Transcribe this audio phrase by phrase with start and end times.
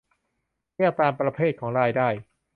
[0.77, 2.09] แยกตามประเภทของรายได้